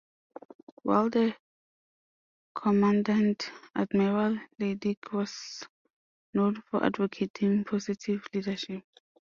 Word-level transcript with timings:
While 0.81 1.11
the 1.11 1.35
Commandant, 2.55 3.51
Admiral 3.75 4.39
Leidig 4.59 4.97
was 5.13 5.61
known 6.33 6.63
for 6.71 6.83
advocating 6.83 7.65
positive 7.65 8.25
leadership. 8.33 8.83